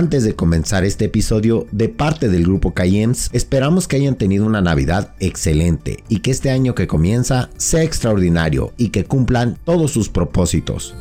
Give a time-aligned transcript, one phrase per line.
[0.00, 4.62] Antes de comenzar este episodio, de parte del grupo Cayems, esperamos que hayan tenido una
[4.62, 10.08] Navidad excelente y que este año que comienza sea extraordinario y que cumplan todos sus
[10.08, 10.94] propósitos.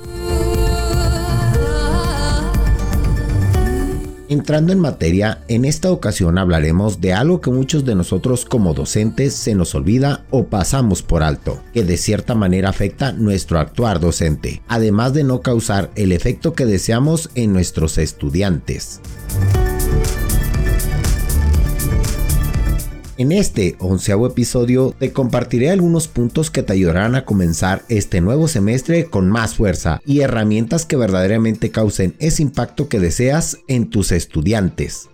[4.29, 9.33] Entrando en materia, en esta ocasión hablaremos de algo que muchos de nosotros como docentes
[9.33, 14.61] se nos olvida o pasamos por alto, que de cierta manera afecta nuestro actuar docente,
[14.67, 19.01] además de no causar el efecto que deseamos en nuestros estudiantes.
[23.19, 28.47] En este onceavo episodio te compartiré algunos puntos que te ayudarán a comenzar este nuevo
[28.47, 34.13] semestre con más fuerza y herramientas que verdaderamente causen ese impacto que deseas en tus
[34.13, 35.09] estudiantes.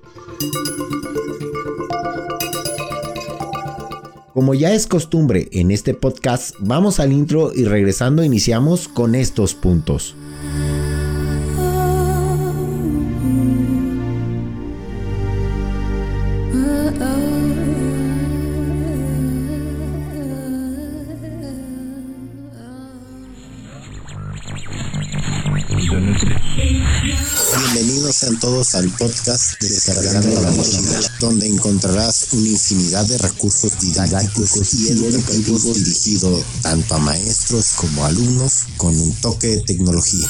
[4.36, 9.56] Como ya es costumbre en este podcast, vamos al intro y regresando iniciamos con estos
[9.56, 10.16] puntos.
[28.34, 35.76] Todos al podcast Descargando la Mochila, donde encontrarás una infinidad de recursos didácticos y educativos
[35.76, 40.28] dirigidos tanto a maestros como a alumnos con un toque de tecnología.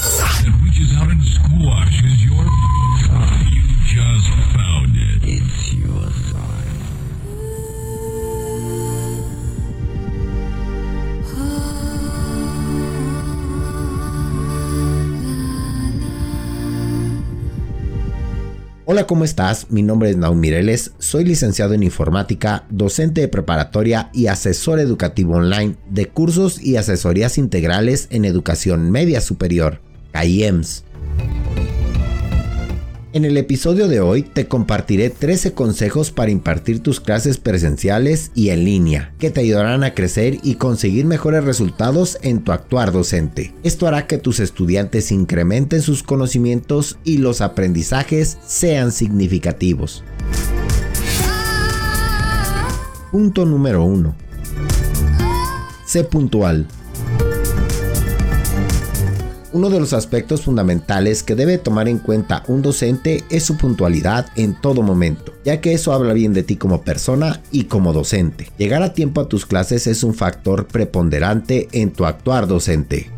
[18.96, 19.72] Hola, ¿cómo estás?
[19.72, 25.36] Mi nombre es Naum Mireles, soy licenciado en informática, docente de preparatoria y asesor educativo
[25.36, 29.82] online de cursos y asesorías integrales en educación media superior,
[30.14, 30.86] CAIEMS.
[33.16, 38.50] En el episodio de hoy te compartiré 13 consejos para impartir tus clases presenciales y
[38.50, 43.56] en línea, que te ayudarán a crecer y conseguir mejores resultados en tu actuar docente.
[43.64, 50.04] Esto hará que tus estudiantes incrementen sus conocimientos y los aprendizajes sean significativos.
[53.14, 54.14] Punto número 1.
[55.86, 56.68] Sé puntual.
[59.56, 64.26] Uno de los aspectos fundamentales que debe tomar en cuenta un docente es su puntualidad
[64.36, 68.50] en todo momento, ya que eso habla bien de ti como persona y como docente.
[68.58, 73.15] Llegar a tiempo a tus clases es un factor preponderante en tu actuar docente.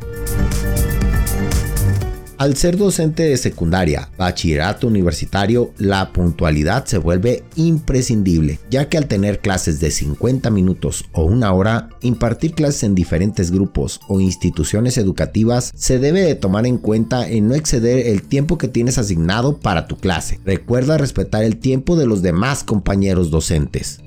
[2.37, 9.07] Al ser docente de secundaria, bachillerato universitario, la puntualidad se vuelve imprescindible, ya que al
[9.07, 14.99] tener clases de 50 minutos o una hora, impartir clases en diferentes grupos o instituciones
[14.99, 19.57] educativas se debe de tomar en cuenta en no exceder el tiempo que tienes asignado
[19.57, 20.39] para tu clase.
[20.45, 23.99] Recuerda respetar el tiempo de los demás compañeros docentes.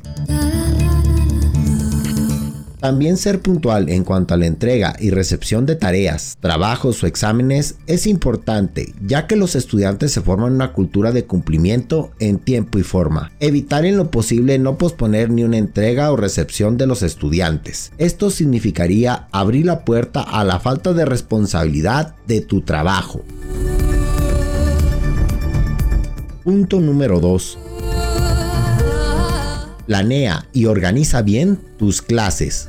[2.81, 7.77] También ser puntual en cuanto a la entrega y recepción de tareas, trabajos o exámenes
[7.87, 12.83] es importante, ya que los estudiantes se forman una cultura de cumplimiento en tiempo y
[12.83, 13.33] forma.
[13.39, 17.93] Evitar en lo posible no posponer ni una entrega o recepción de los estudiantes.
[17.99, 23.23] Esto significaría abrir la puerta a la falta de responsabilidad de tu trabajo.
[26.45, 27.59] Punto número 2
[29.91, 32.69] planea y organiza bien tus clases.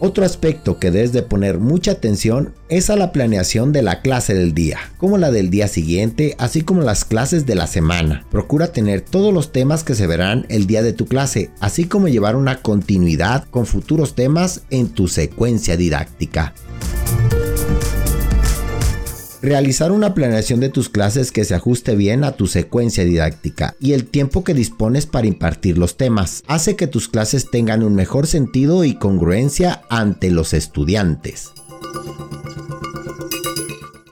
[0.00, 4.34] Otro aspecto que debes de poner mucha atención es a la planeación de la clase
[4.34, 8.26] del día, como la del día siguiente, así como las clases de la semana.
[8.32, 12.08] Procura tener todos los temas que se verán el día de tu clase, así como
[12.08, 16.52] llevar una continuidad con futuros temas en tu secuencia didáctica.
[19.42, 23.92] Realizar una planeación de tus clases que se ajuste bien a tu secuencia didáctica y
[23.92, 28.28] el tiempo que dispones para impartir los temas hace que tus clases tengan un mejor
[28.28, 31.50] sentido y congruencia ante los estudiantes.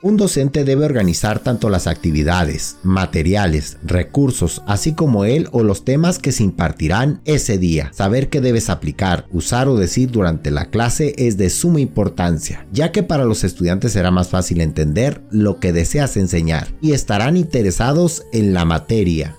[0.03, 6.17] Un docente debe organizar tanto las actividades, materiales, recursos, así como él o los temas
[6.17, 7.91] que se impartirán ese día.
[7.93, 12.91] Saber qué debes aplicar, usar o decir durante la clase es de suma importancia, ya
[12.91, 18.23] que para los estudiantes será más fácil entender lo que deseas enseñar y estarán interesados
[18.33, 19.35] en la materia.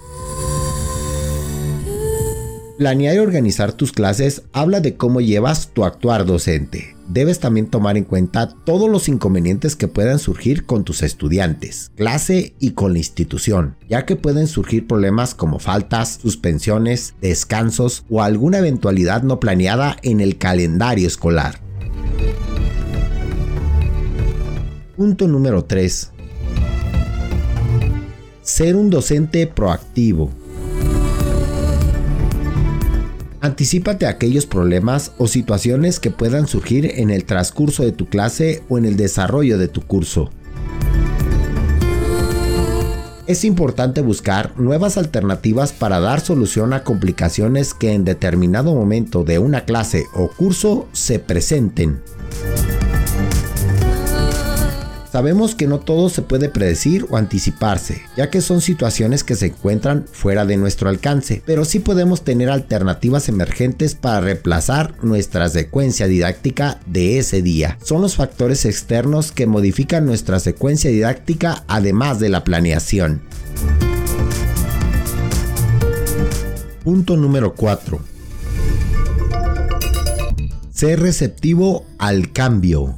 [2.82, 7.96] Planear y organizar tus clases habla de cómo llevas tu actuar docente debes también tomar
[7.96, 12.98] en cuenta todos los inconvenientes que puedan surgir con tus estudiantes, clase y con la
[12.98, 19.96] institución, ya que pueden surgir problemas como faltas, suspensiones, descansos o alguna eventualidad no planeada
[20.02, 21.60] en el calendario escolar.
[24.96, 26.10] Punto número 3.
[28.42, 30.41] Ser un docente proactivo.
[33.42, 38.62] Anticípate a aquellos problemas o situaciones que puedan surgir en el transcurso de tu clase
[38.68, 40.30] o en el desarrollo de tu curso.
[43.26, 49.40] Es importante buscar nuevas alternativas para dar solución a complicaciones que en determinado momento de
[49.40, 52.00] una clase o curso se presenten.
[55.12, 59.48] Sabemos que no todo se puede predecir o anticiparse, ya que son situaciones que se
[59.48, 66.06] encuentran fuera de nuestro alcance, pero sí podemos tener alternativas emergentes para reemplazar nuestra secuencia
[66.06, 67.76] didáctica de ese día.
[67.84, 73.20] Son los factores externos que modifican nuestra secuencia didáctica además de la planeación.
[76.84, 78.00] Punto número 4.
[80.72, 82.96] Ser receptivo al cambio.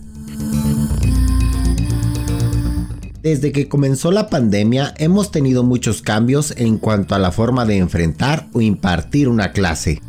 [3.25, 7.79] Desde que comenzó la pandemia hemos tenido muchos cambios en cuanto a la forma de
[7.79, 10.03] enfrentar o impartir una clase.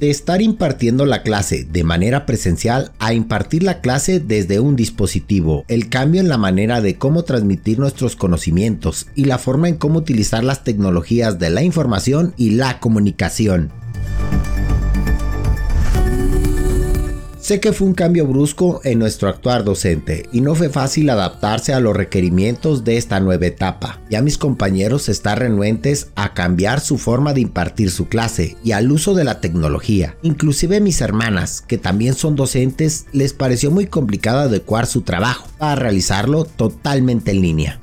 [0.00, 5.66] De estar impartiendo la clase de manera presencial a impartir la clase desde un dispositivo,
[5.68, 9.98] el cambio en la manera de cómo transmitir nuestros conocimientos y la forma en cómo
[9.98, 13.70] utilizar las tecnologías de la información y la comunicación.
[17.46, 21.72] Sé que fue un cambio brusco en nuestro actuar docente y no fue fácil adaptarse
[21.72, 24.00] a los requerimientos de esta nueva etapa.
[24.10, 28.90] Ya mis compañeros están renuentes a cambiar su forma de impartir su clase y al
[28.90, 30.16] uso de la tecnología.
[30.22, 35.76] Inclusive mis hermanas, que también son docentes, les pareció muy complicado adecuar su trabajo para
[35.76, 37.80] realizarlo totalmente en línea.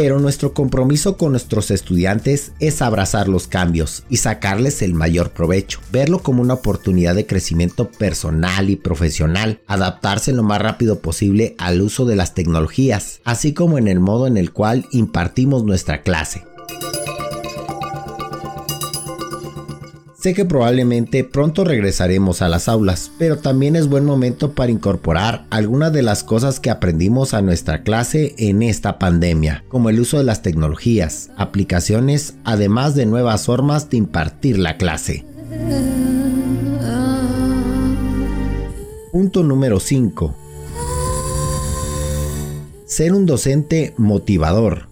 [0.00, 5.78] Pero nuestro compromiso con nuestros estudiantes es abrazar los cambios y sacarles el mayor provecho,
[5.92, 11.82] verlo como una oportunidad de crecimiento personal y profesional, adaptarse lo más rápido posible al
[11.82, 16.44] uso de las tecnologías, así como en el modo en el cual impartimos nuestra clase.
[20.20, 25.46] Sé que probablemente pronto regresaremos a las aulas, pero también es buen momento para incorporar
[25.48, 30.18] algunas de las cosas que aprendimos a nuestra clase en esta pandemia, como el uso
[30.18, 35.24] de las tecnologías, aplicaciones, además de nuevas formas de impartir la clase.
[39.12, 40.36] Punto número 5.
[42.84, 44.89] Ser un docente motivador.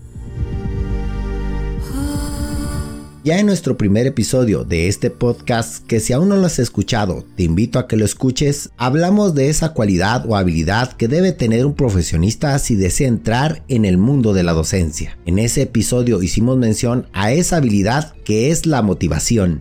[3.28, 7.26] Ya en nuestro primer episodio de este podcast, que si aún no lo has escuchado,
[7.36, 11.66] te invito a que lo escuches, hablamos de esa cualidad o habilidad que debe tener
[11.66, 15.18] un profesionista si desea entrar en el mundo de la docencia.
[15.26, 19.60] En ese episodio hicimos mención a esa habilidad que es la motivación.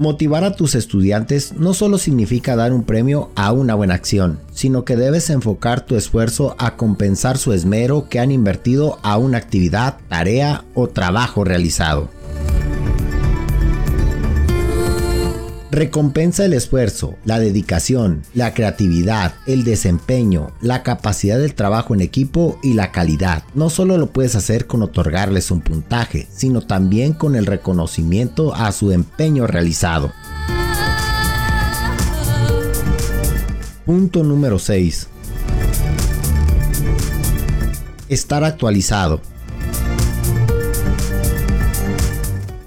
[0.00, 4.86] Motivar a tus estudiantes no solo significa dar un premio a una buena acción, sino
[4.86, 9.98] que debes enfocar tu esfuerzo a compensar su esmero que han invertido a una actividad,
[10.08, 12.08] tarea o trabajo realizado.
[15.72, 22.58] Recompensa el esfuerzo, la dedicación, la creatividad, el desempeño, la capacidad del trabajo en equipo
[22.60, 23.44] y la calidad.
[23.54, 28.72] No solo lo puedes hacer con otorgarles un puntaje, sino también con el reconocimiento a
[28.72, 30.12] su empeño realizado.
[33.86, 35.06] Punto número 6.
[38.08, 39.20] Estar actualizado.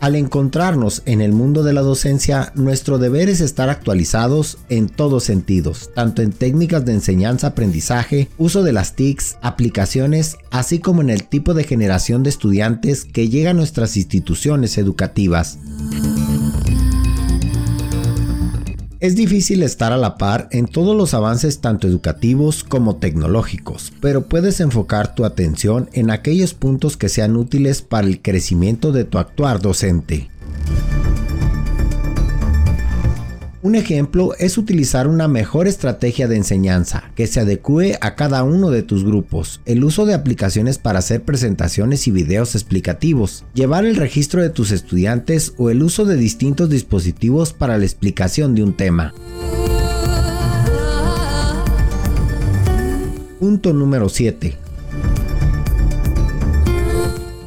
[0.03, 5.23] Al encontrarnos en el mundo de la docencia, nuestro deber es estar actualizados en todos
[5.23, 11.23] sentidos, tanto en técnicas de enseñanza-aprendizaje, uso de las TICs, aplicaciones, así como en el
[11.23, 15.57] tipo de generación de estudiantes que llega a nuestras instituciones educativas.
[19.03, 24.29] Es difícil estar a la par en todos los avances tanto educativos como tecnológicos, pero
[24.29, 29.17] puedes enfocar tu atención en aquellos puntos que sean útiles para el crecimiento de tu
[29.17, 30.29] actuar docente.
[33.63, 38.71] Un ejemplo es utilizar una mejor estrategia de enseñanza que se adecue a cada uno
[38.71, 43.95] de tus grupos, el uso de aplicaciones para hacer presentaciones y videos explicativos, llevar el
[43.95, 48.73] registro de tus estudiantes o el uso de distintos dispositivos para la explicación de un
[48.73, 49.13] tema.
[53.39, 54.57] Punto número 7.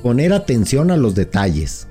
[0.03, 1.89] Poner atención a los detalles.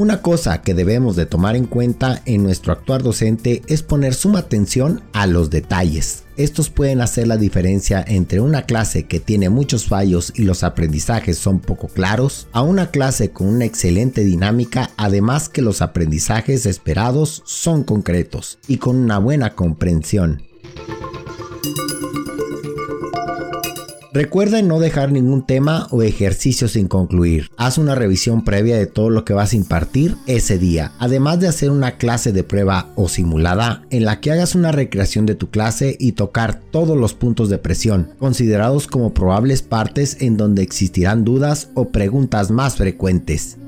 [0.00, 4.38] Una cosa que debemos de tomar en cuenta en nuestro actuar docente es poner suma
[4.38, 6.24] atención a los detalles.
[6.38, 11.36] Estos pueden hacer la diferencia entre una clase que tiene muchos fallos y los aprendizajes
[11.36, 17.42] son poco claros, a una clase con una excelente dinámica, además que los aprendizajes esperados
[17.44, 20.40] son concretos y con una buena comprensión.
[24.12, 27.48] Recuerda no dejar ningún tema o ejercicio sin concluir.
[27.56, 31.46] Haz una revisión previa de todo lo que vas a impartir ese día, además de
[31.46, 35.50] hacer una clase de prueba o simulada en la que hagas una recreación de tu
[35.50, 41.24] clase y tocar todos los puntos de presión, considerados como probables partes en donde existirán
[41.24, 43.58] dudas o preguntas más frecuentes.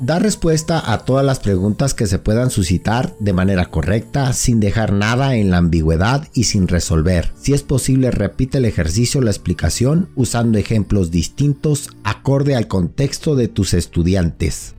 [0.00, 4.94] Da respuesta a todas las preguntas que se puedan suscitar de manera correcta, sin dejar
[4.94, 7.30] nada en la ambigüedad y sin resolver.
[7.38, 13.48] Si es posible, repite el ejercicio la explicación usando ejemplos distintos acorde al contexto de
[13.48, 14.74] tus estudiantes.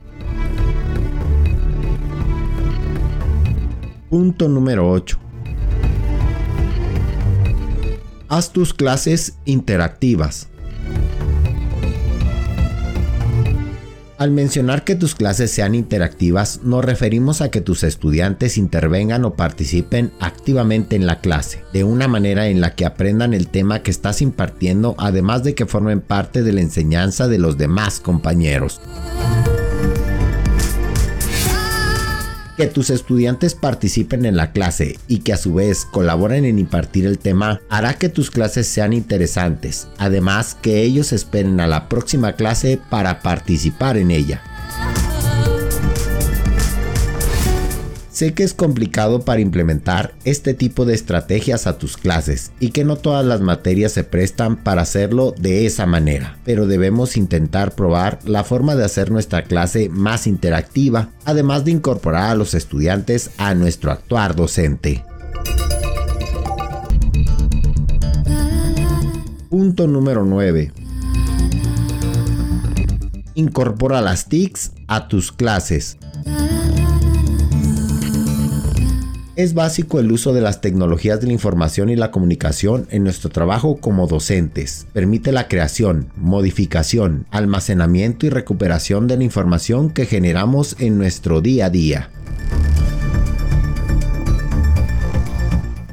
[4.10, 5.18] Punto número 8.
[8.28, 10.48] Haz tus clases interactivas.
[14.22, 19.34] Al mencionar que tus clases sean interactivas, nos referimos a que tus estudiantes intervengan o
[19.34, 23.90] participen activamente en la clase, de una manera en la que aprendan el tema que
[23.90, 28.80] estás impartiendo, además de que formen parte de la enseñanza de los demás compañeros.
[32.56, 37.06] Que tus estudiantes participen en la clase y que a su vez colaboren en impartir
[37.06, 42.34] el tema hará que tus clases sean interesantes, además que ellos esperen a la próxima
[42.34, 44.42] clase para participar en ella.
[48.22, 52.84] Sé que es complicado para implementar este tipo de estrategias a tus clases y que
[52.84, 58.20] no todas las materias se prestan para hacerlo de esa manera, pero debemos intentar probar
[58.24, 63.56] la forma de hacer nuestra clase más interactiva, además de incorporar a los estudiantes a
[63.56, 65.04] nuestro actuar docente.
[69.50, 70.72] Punto número 9.
[73.34, 75.98] Incorpora las TICs a tus clases.
[79.42, 83.28] Es básico el uso de las tecnologías de la información y la comunicación en nuestro
[83.28, 84.86] trabajo como docentes.
[84.92, 91.66] Permite la creación, modificación, almacenamiento y recuperación de la información que generamos en nuestro día
[91.66, 92.08] a día.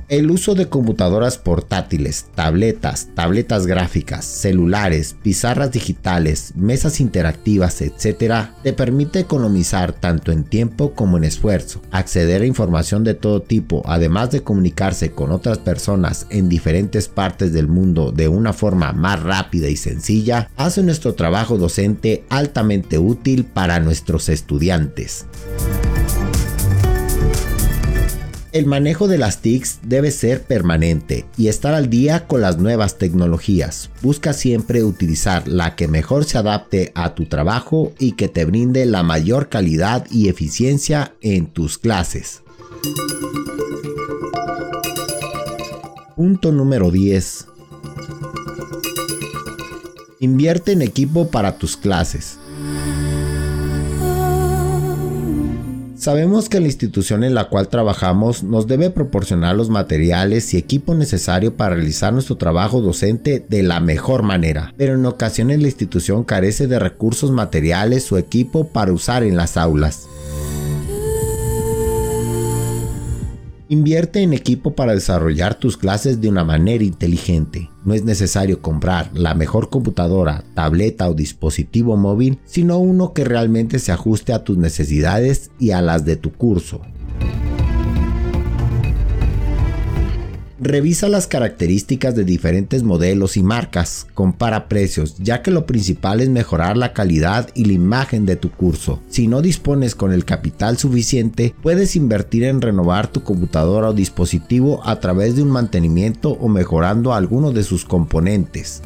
[0.09, 8.73] El uso de computadoras portátiles, tabletas, tabletas gráficas, celulares, pizarras digitales, mesas interactivas, etc., te
[8.73, 14.31] permite economizar tanto en tiempo como en esfuerzo, acceder a información de todo tipo, además
[14.31, 19.69] de comunicarse con otras personas en diferentes partes del mundo de una forma más rápida
[19.69, 25.27] y sencilla, hace nuestro trabajo docente altamente útil para nuestros estudiantes.
[28.51, 32.97] El manejo de las TICs debe ser permanente y estar al día con las nuevas
[32.97, 33.91] tecnologías.
[34.01, 38.87] Busca siempre utilizar la que mejor se adapte a tu trabajo y que te brinde
[38.87, 42.41] la mayor calidad y eficiencia en tus clases.
[46.15, 47.45] Punto número 10.
[50.21, 52.38] Invierte en equipo para tus clases.
[55.99, 60.95] Sabemos que la institución en la cual trabajamos nos debe proporcionar los materiales y equipo
[60.95, 66.23] necesario para realizar nuestro trabajo docente de la mejor manera, pero en ocasiones la institución
[66.23, 70.07] carece de recursos materiales o equipo para usar en las aulas.
[73.71, 77.69] Invierte en equipo para desarrollar tus clases de una manera inteligente.
[77.85, 83.77] No es necesario comprar la mejor computadora, tableta o dispositivo móvil, sino uno que realmente
[83.77, 86.81] se ajuste a tus necesidades y a las de tu curso.
[90.61, 96.27] Revisa las características de diferentes modelos y marcas, compara precios, ya que lo principal es
[96.27, 98.99] mejorar la calidad y la imagen de tu curso.
[99.07, 104.85] Si no dispones con el capital suficiente, puedes invertir en renovar tu computadora o dispositivo
[104.85, 108.81] a través de un mantenimiento o mejorando alguno de sus componentes.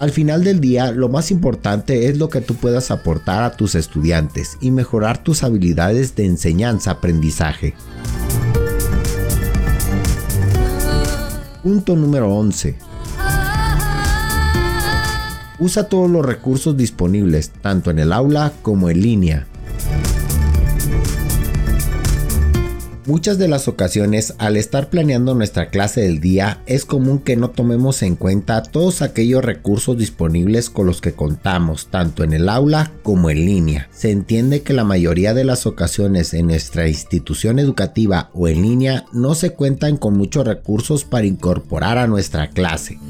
[0.00, 3.74] Al final del día, lo más importante es lo que tú puedas aportar a tus
[3.74, 7.74] estudiantes y mejorar tus habilidades de enseñanza-aprendizaje.
[11.62, 12.76] Punto número 11.
[15.58, 19.49] Usa todos los recursos disponibles, tanto en el aula como en línea.
[23.10, 27.50] Muchas de las ocasiones al estar planeando nuestra clase del día es común que no
[27.50, 32.92] tomemos en cuenta todos aquellos recursos disponibles con los que contamos tanto en el aula
[33.02, 33.88] como en línea.
[33.90, 39.04] Se entiende que la mayoría de las ocasiones en nuestra institución educativa o en línea
[39.12, 43.00] no se cuentan con muchos recursos para incorporar a nuestra clase.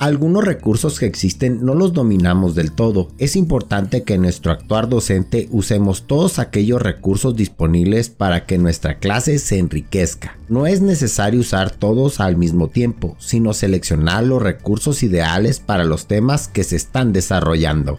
[0.00, 3.10] Algunos recursos que existen no los dominamos del todo.
[3.18, 8.98] Es importante que en nuestro actuar docente usemos todos aquellos recursos disponibles para que nuestra
[8.98, 10.38] clase se enriquezca.
[10.48, 16.06] No es necesario usar todos al mismo tiempo, sino seleccionar los recursos ideales para los
[16.06, 17.98] temas que se están desarrollando.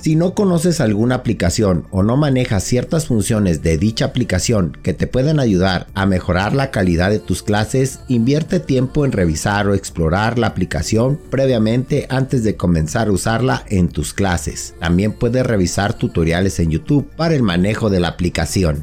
[0.00, 5.06] Si no conoces alguna aplicación o no manejas ciertas funciones de dicha aplicación que te
[5.06, 10.38] pueden ayudar a mejorar la calidad de tus clases, invierte tiempo en revisar o explorar
[10.38, 14.74] la aplicación previamente antes de comenzar a usarla en tus clases.
[14.80, 18.82] También puedes revisar tutoriales en YouTube para el manejo de la aplicación.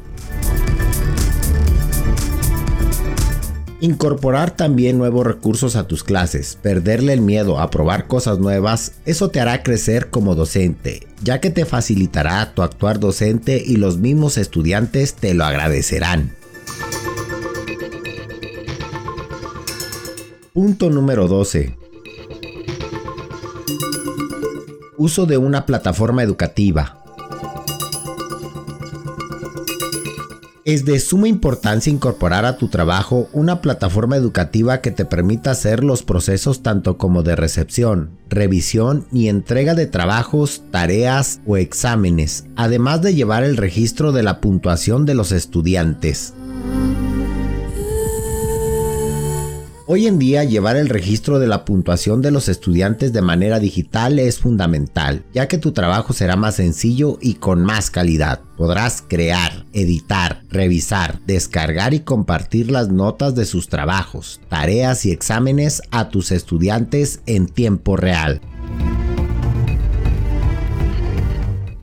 [3.80, 9.30] Incorporar también nuevos recursos a tus clases, perderle el miedo a probar cosas nuevas, eso
[9.30, 14.36] te hará crecer como docente, ya que te facilitará tu actuar docente y los mismos
[14.36, 16.32] estudiantes te lo agradecerán.
[20.52, 21.76] Punto número 12.
[24.96, 26.97] Uso de una plataforma educativa.
[30.68, 35.82] Es de suma importancia incorporar a tu trabajo una plataforma educativa que te permita hacer
[35.82, 43.00] los procesos tanto como de recepción, revisión y entrega de trabajos, tareas o exámenes, además
[43.00, 46.34] de llevar el registro de la puntuación de los estudiantes.
[49.90, 54.18] Hoy en día llevar el registro de la puntuación de los estudiantes de manera digital
[54.18, 58.42] es fundamental, ya que tu trabajo será más sencillo y con más calidad.
[58.58, 65.80] Podrás crear, editar, revisar, descargar y compartir las notas de sus trabajos, tareas y exámenes
[65.90, 68.42] a tus estudiantes en tiempo real.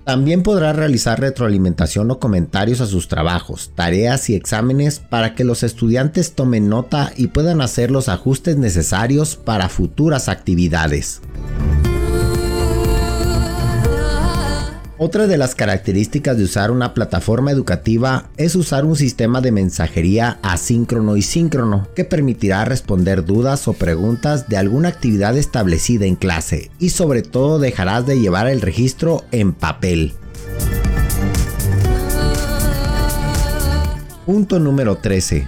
[0.05, 5.63] También podrá realizar retroalimentación o comentarios a sus trabajos, tareas y exámenes para que los
[5.63, 11.21] estudiantes tomen nota y puedan hacer los ajustes necesarios para futuras actividades.
[14.97, 20.39] Otra de las características de usar una plataforma educativa es usar un sistema de mensajería
[20.41, 26.71] asíncrono y síncrono que permitirá responder dudas o preguntas de alguna actividad establecida en clase
[26.79, 30.13] y sobre todo dejarás de llevar el registro en papel.
[34.25, 35.45] Punto número 13.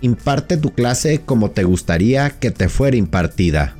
[0.00, 3.76] Imparte tu clase como te gustaría que te fuera impartida.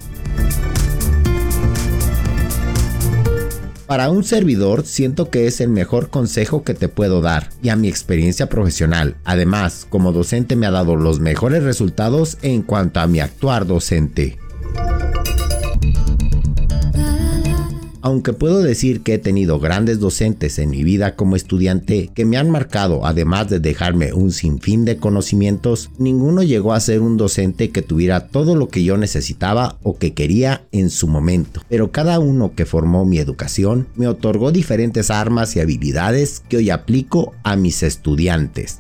[3.87, 7.77] Para un servidor siento que es el mejor consejo que te puedo dar y a
[7.77, 9.17] mi experiencia profesional.
[9.25, 14.39] Además, como docente me ha dado los mejores resultados en cuanto a mi actuar docente.
[18.07, 22.37] Aunque puedo decir que he tenido grandes docentes en mi vida como estudiante que me
[22.37, 27.71] han marcado además de dejarme un sinfín de conocimientos, ninguno llegó a ser un docente
[27.71, 31.63] que tuviera todo lo que yo necesitaba o que quería en su momento.
[31.69, 36.71] Pero cada uno que formó mi educación me otorgó diferentes armas y habilidades que hoy
[36.71, 38.79] aplico a mis estudiantes.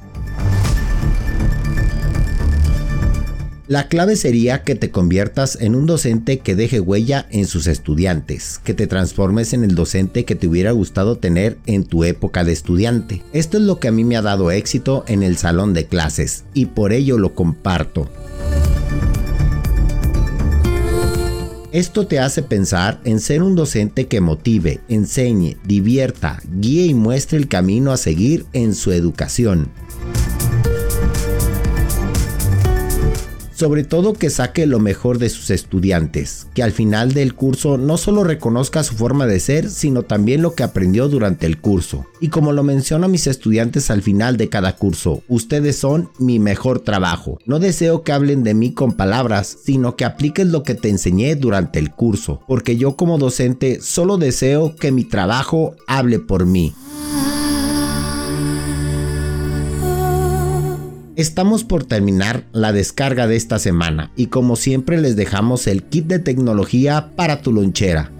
[3.68, 8.60] La clave sería que te conviertas en un docente que deje huella en sus estudiantes,
[8.62, 12.52] que te transformes en el docente que te hubiera gustado tener en tu época de
[12.52, 13.24] estudiante.
[13.32, 16.44] Esto es lo que a mí me ha dado éxito en el salón de clases
[16.54, 18.08] y por ello lo comparto.
[21.72, 27.36] Esto te hace pensar en ser un docente que motive, enseñe, divierta, guíe y muestre
[27.36, 29.68] el camino a seguir en su educación.
[33.56, 37.96] Sobre todo que saque lo mejor de sus estudiantes, que al final del curso no
[37.96, 42.04] solo reconozca su forma de ser, sino también lo que aprendió durante el curso.
[42.20, 46.38] Y como lo menciono a mis estudiantes al final de cada curso, ustedes son mi
[46.38, 47.38] mejor trabajo.
[47.46, 51.34] No deseo que hablen de mí con palabras, sino que apliques lo que te enseñé
[51.34, 56.74] durante el curso, porque yo como docente solo deseo que mi trabajo hable por mí.
[61.16, 66.04] Estamos por terminar la descarga de esta semana y como siempre les dejamos el kit
[66.04, 68.10] de tecnología para tu lonchera.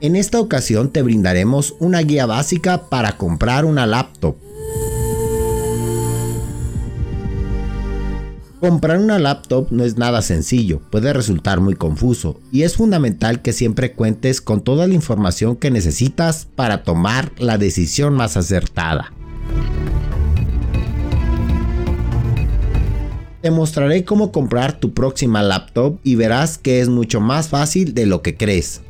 [0.00, 4.36] En esta ocasión te brindaremos una guía básica para comprar una laptop
[8.60, 13.52] Comprar una laptop no es nada sencillo, puede resultar muy confuso y es fundamental que
[13.52, 19.12] siempre cuentes con toda la información que necesitas para tomar la decisión más acertada.
[23.42, 28.06] Te mostraré cómo comprar tu próxima laptop y verás que es mucho más fácil de
[28.06, 28.80] lo que crees.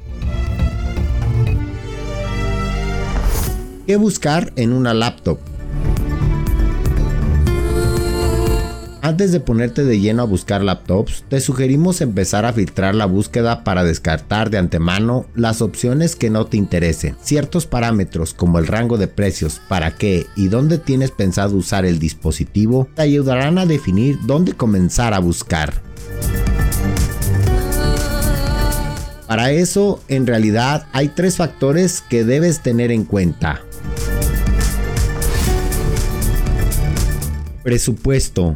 [3.87, 5.39] ¿Qué buscar en una laptop?
[9.09, 13.65] Antes de ponerte de lleno a buscar laptops, te sugerimos empezar a filtrar la búsqueda
[13.65, 17.17] para descartar de antemano las opciones que no te interesen.
[17.23, 21.99] Ciertos parámetros como el rango de precios, para qué y dónde tienes pensado usar el
[21.99, 25.73] dispositivo te ayudarán a definir dónde comenzar a buscar.
[29.27, 33.63] Para eso, en realidad, hay tres factores que debes tener en cuenta.
[37.63, 38.55] Presupuesto.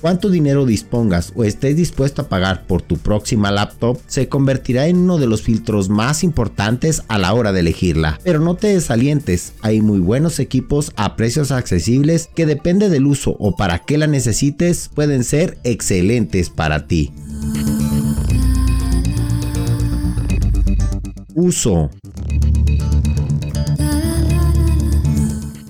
[0.00, 4.98] Cuánto dinero dispongas o estés dispuesto a pagar por tu próxima laptop se convertirá en
[4.98, 8.18] uno de los filtros más importantes a la hora de elegirla.
[8.22, 13.36] Pero no te desalientes, hay muy buenos equipos a precios accesibles que depende del uso
[13.38, 17.12] o para qué la necesites pueden ser excelentes para ti.
[21.34, 21.90] Uso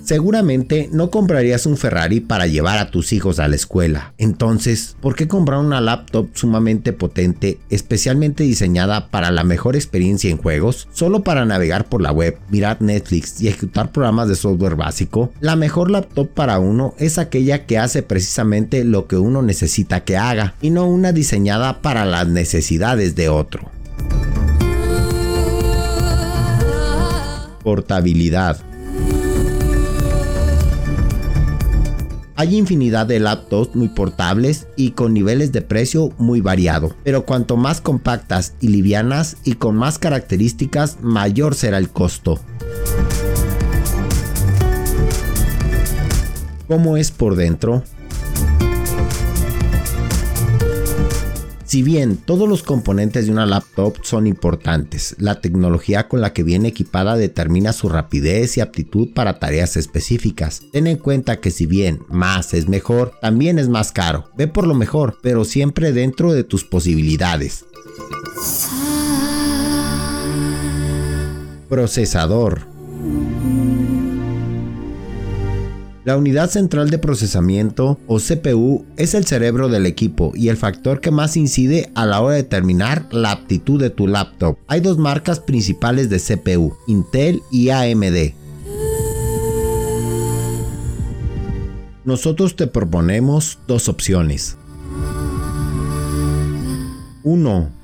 [0.07, 4.13] Seguramente no comprarías un Ferrari para llevar a tus hijos a la escuela.
[4.17, 10.37] Entonces, ¿por qué comprar una laptop sumamente potente, especialmente diseñada para la mejor experiencia en
[10.37, 10.87] juegos?
[10.93, 15.33] Solo para navegar por la web, mirar Netflix y ejecutar programas de software básico.
[15.41, 20.15] La mejor laptop para uno es aquella que hace precisamente lo que uno necesita que
[20.15, 23.69] haga y no una diseñada para las necesidades de otro.
[27.61, 28.66] Portabilidad
[32.39, 37.57] Hay infinidad de laptops muy portables y con niveles de precio muy variado, pero cuanto
[37.57, 42.39] más compactas y livianas y con más características, mayor será el costo.
[46.67, 47.81] ¿Cómo es por dentro?
[51.77, 56.41] Si bien todos los componentes de una laptop son importantes, la tecnología con la que
[56.41, 60.63] viene equipada determina su rapidez y aptitud para tareas específicas.
[60.71, 64.31] Ten en cuenta que si bien más es mejor, también es más caro.
[64.35, 67.63] Ve por lo mejor, pero siempre dentro de tus posibilidades.
[71.69, 72.65] Procesador
[76.07, 81.01] La unidad central de procesamiento o CPU es el cerebro del equipo y el factor
[81.01, 84.57] que más incide a la hora de determinar la aptitud de tu laptop.
[84.67, 88.31] Hay dos marcas principales de CPU, Intel y AMD.
[92.05, 94.55] Nosotros te proponemos dos opciones.
[97.23, 97.76] 1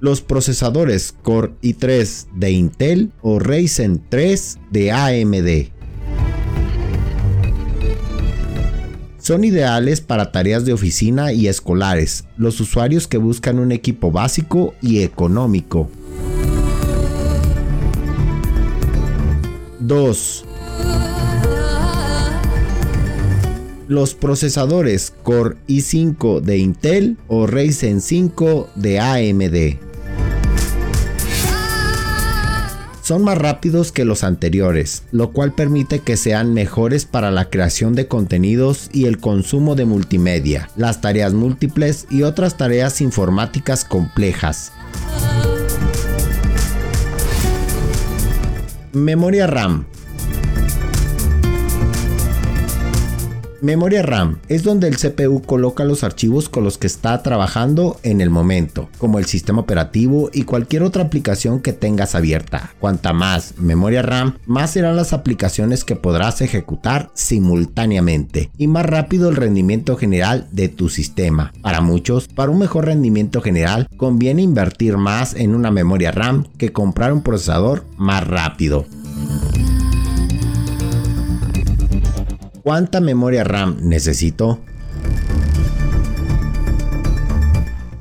[0.00, 5.70] los procesadores Core i3 de Intel o Ryzen 3 de AMD.
[9.18, 14.74] Son ideales para tareas de oficina y escolares, los usuarios que buscan un equipo básico
[14.80, 15.90] y económico.
[19.80, 20.44] 2.
[23.88, 29.89] Los procesadores Core i5 de Intel o Ryzen 5 de AMD.
[33.10, 37.96] Son más rápidos que los anteriores, lo cual permite que sean mejores para la creación
[37.96, 44.70] de contenidos y el consumo de multimedia, las tareas múltiples y otras tareas informáticas complejas.
[48.92, 49.86] Memoria RAM
[53.62, 58.22] Memoria RAM es donde el CPU coloca los archivos con los que está trabajando en
[58.22, 62.72] el momento, como el sistema operativo y cualquier otra aplicación que tengas abierta.
[62.80, 69.28] Cuanta más memoria RAM, más serán las aplicaciones que podrás ejecutar simultáneamente y más rápido
[69.28, 71.52] el rendimiento general de tu sistema.
[71.60, 76.72] Para muchos, para un mejor rendimiento general, conviene invertir más en una memoria RAM que
[76.72, 78.86] comprar un procesador más rápido.
[82.62, 84.60] ¿Cuánta memoria RAM necesito?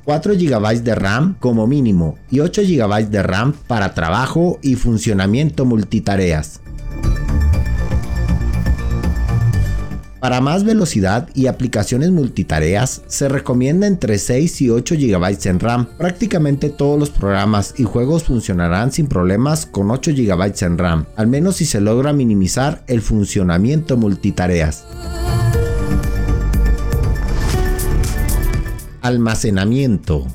[0.03, 5.65] 4 GB de RAM como mínimo y 8 GB de RAM para trabajo y funcionamiento
[5.65, 6.61] multitareas.
[10.19, 15.87] Para más velocidad y aplicaciones multitareas, se recomienda entre 6 y 8 GB en RAM.
[15.97, 21.27] Prácticamente todos los programas y juegos funcionarán sin problemas con 8 GB en RAM, al
[21.27, 24.83] menos si se logra minimizar el funcionamiento multitareas.
[29.01, 30.27] Almacenamiento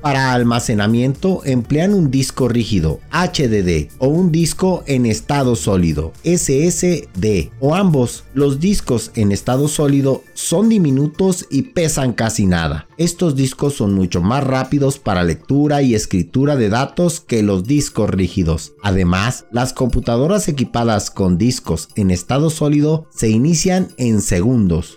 [0.00, 7.74] Para almacenamiento emplean un disco rígido HDD o un disco en estado sólido SSD o
[7.74, 8.24] ambos.
[8.32, 12.88] Los discos en estado sólido son diminutos y pesan casi nada.
[12.96, 18.08] Estos discos son mucho más rápidos para lectura y escritura de datos que los discos
[18.08, 18.72] rígidos.
[18.82, 24.96] Además, las computadoras equipadas con discos en estado sólido se inician en segundos.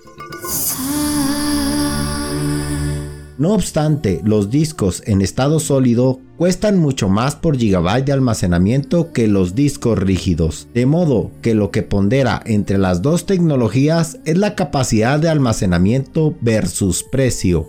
[3.37, 9.27] No obstante, los discos en estado sólido cuestan mucho más por gigabyte de almacenamiento que
[9.27, 14.55] los discos rígidos, de modo que lo que pondera entre las dos tecnologías es la
[14.55, 17.67] capacidad de almacenamiento versus precio.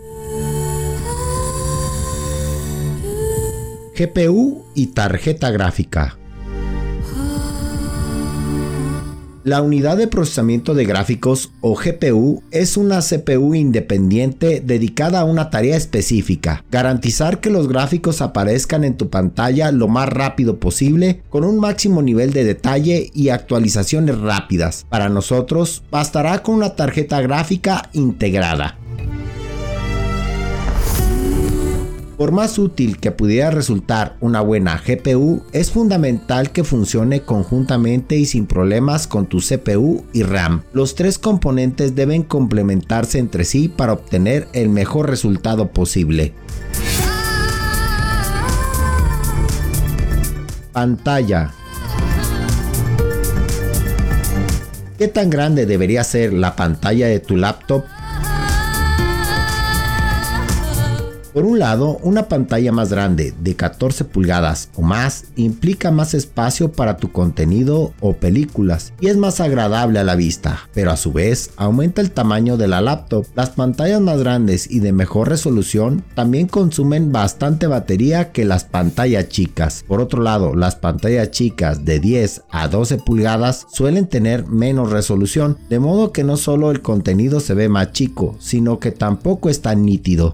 [3.96, 6.18] GPU y tarjeta gráfica.
[9.44, 15.50] La unidad de procesamiento de gráficos o GPU es una CPU independiente dedicada a una
[15.50, 21.44] tarea específica, garantizar que los gráficos aparezcan en tu pantalla lo más rápido posible con
[21.44, 24.86] un máximo nivel de detalle y actualizaciones rápidas.
[24.88, 28.78] Para nosotros bastará con una tarjeta gráfica integrada.
[32.16, 38.24] Por más útil que pudiera resultar una buena GPU, es fundamental que funcione conjuntamente y
[38.24, 40.62] sin problemas con tu CPU y RAM.
[40.72, 46.32] Los tres componentes deben complementarse entre sí para obtener el mejor resultado posible.
[50.72, 51.52] Pantalla
[54.98, 57.84] ¿Qué tan grande debería ser la pantalla de tu laptop
[61.34, 66.70] Por un lado, una pantalla más grande de 14 pulgadas o más implica más espacio
[66.70, 71.12] para tu contenido o películas y es más agradable a la vista, pero a su
[71.12, 73.26] vez aumenta el tamaño de la laptop.
[73.34, 79.28] Las pantallas más grandes y de mejor resolución también consumen bastante batería que las pantallas
[79.28, 79.84] chicas.
[79.88, 85.58] Por otro lado, las pantallas chicas de 10 a 12 pulgadas suelen tener menos resolución,
[85.68, 89.62] de modo que no solo el contenido se ve más chico, sino que tampoco es
[89.62, 90.32] tan nítido.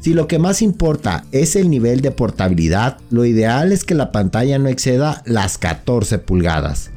[0.00, 4.12] Si lo que más importa es el nivel de portabilidad, lo ideal es que la
[4.12, 6.90] pantalla no exceda las 14 pulgadas.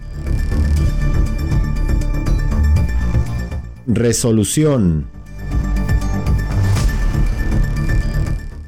[3.85, 5.05] Resolución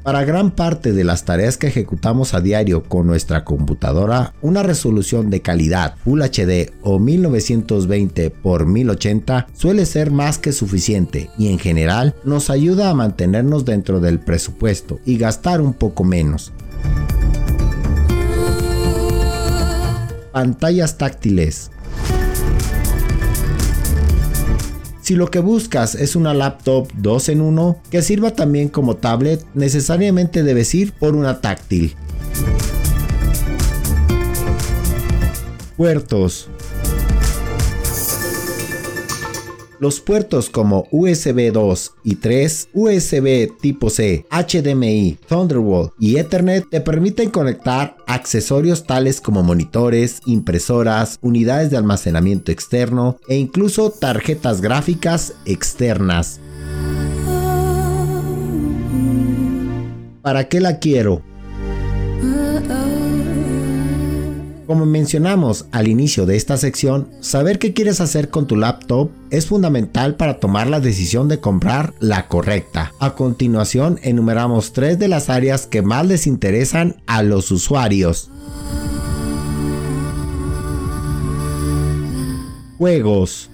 [0.02, 5.28] Para gran parte de las tareas que ejecutamos a diario con nuestra computadora, una resolución
[5.28, 11.58] de calidad Full HD o 1920 x 1080 suele ser más que suficiente y en
[11.58, 16.50] general nos ayuda a mantenernos dentro del presupuesto y gastar un poco menos.
[20.32, 21.70] Pantallas táctiles
[25.10, 29.44] Si lo que buscas es una laptop 2 en 1 que sirva también como tablet,
[29.54, 31.96] necesariamente debes ir por una táctil.
[35.76, 36.48] Puertos
[39.80, 46.82] Los puertos como USB 2 y 3, USB tipo C, HDMI, Thunderbolt y Ethernet te
[46.82, 55.32] permiten conectar accesorios tales como monitores, impresoras, unidades de almacenamiento externo e incluso tarjetas gráficas
[55.46, 56.40] externas.
[60.20, 61.22] ¿Para qué la quiero?
[64.70, 69.46] Como mencionamos al inicio de esta sección, saber qué quieres hacer con tu laptop es
[69.46, 72.92] fundamental para tomar la decisión de comprar la correcta.
[73.00, 78.30] A continuación enumeramos tres de las áreas que más les interesan a los usuarios.
[82.78, 83.50] Juegos.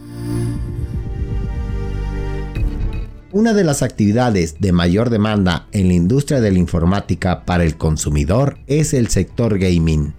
[3.32, 7.78] Una de las actividades de mayor demanda en la industria de la informática para el
[7.78, 10.12] consumidor es el sector gaming.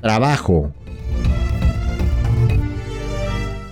[0.00, 0.72] Trabajo.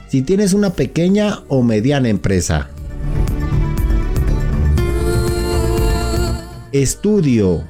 [0.08, 2.68] Si tienes una pequeña o mediana empresa.
[6.72, 7.64] Estudio.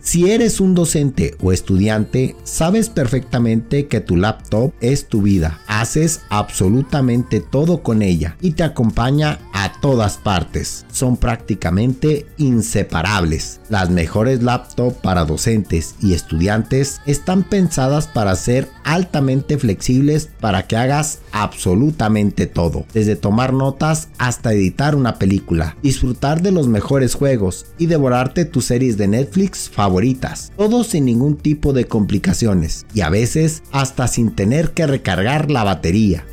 [0.00, 5.60] Si eres un docente o estudiante, sabes perfectamente que tu laptop es tu vida.
[5.68, 9.38] Haces absolutamente todo con ella y te acompaña
[9.80, 10.86] todas partes.
[10.92, 13.60] Son prácticamente inseparables.
[13.68, 20.76] Las mejores laptops para docentes y estudiantes están pensadas para ser altamente flexibles para que
[20.76, 27.66] hagas absolutamente todo, desde tomar notas hasta editar una película, disfrutar de los mejores juegos
[27.78, 33.10] y devorarte tus series de Netflix favoritas, todo sin ningún tipo de complicaciones y a
[33.10, 36.24] veces hasta sin tener que recargar la batería.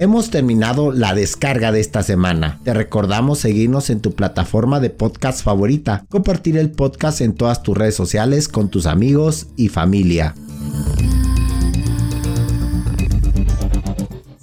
[0.00, 2.58] Hemos terminado la descarga de esta semana.
[2.64, 7.76] Te recordamos seguirnos en tu plataforma de podcast favorita, compartir el podcast en todas tus
[7.76, 10.34] redes sociales con tus amigos y familia.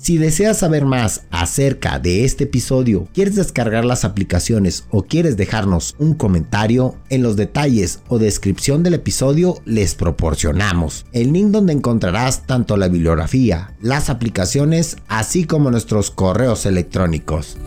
[0.08, 5.98] Si deseas saber más acerca de este episodio, quieres descargar las aplicaciones o quieres dejarnos
[6.00, 12.46] un comentario, en los detalles o descripción del episodio les proporcionamos el link donde encontrarás
[12.46, 17.58] tanto la bibliografía, las aplicaciones, así como nuestros correos electrónicos.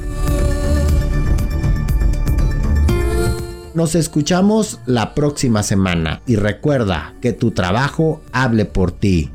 [3.75, 9.31] Nos escuchamos la próxima semana y recuerda que tu trabajo hable por ti.